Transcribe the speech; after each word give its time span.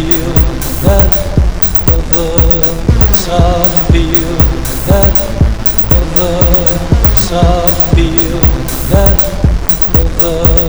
feel 0.00 0.34
that 0.82 1.12
other 1.92 2.62
side, 3.12 3.92
feel 3.92 4.32
that 4.88 5.16
other 5.92 6.64
feel 7.94 8.40
that 8.90 9.18
other 9.98 10.59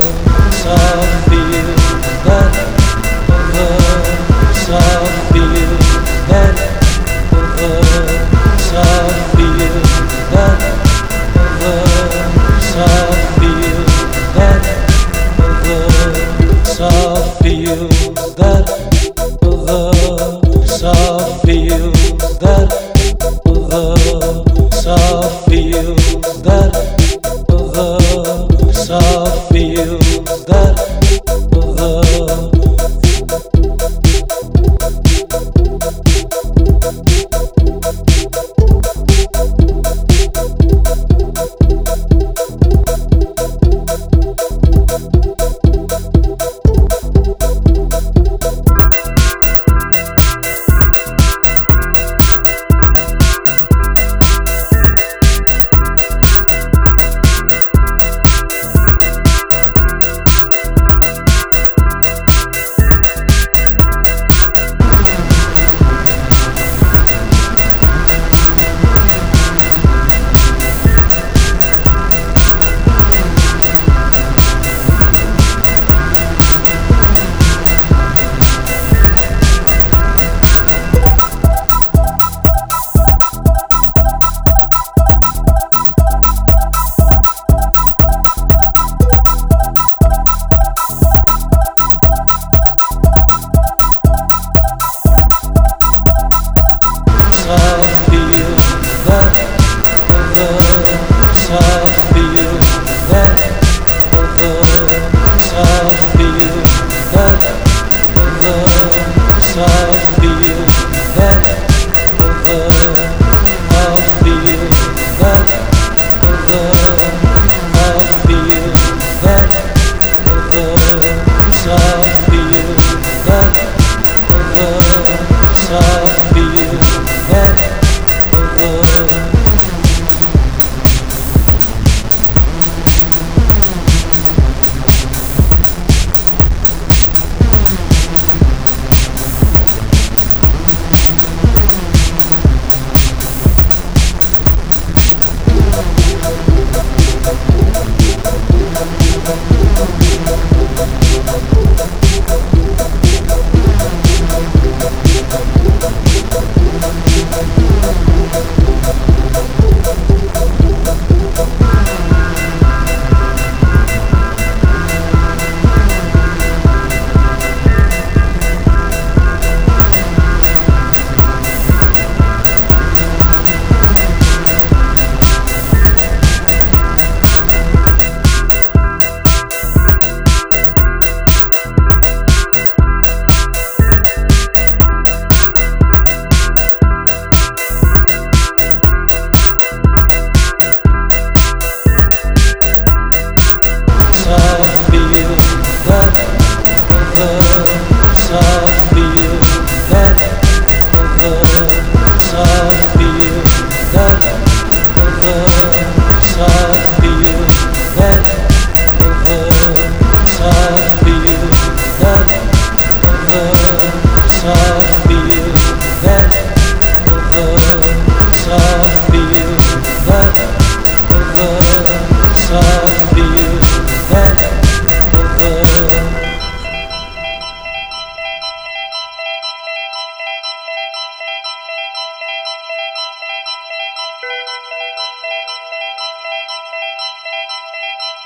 Música 21.44 22.91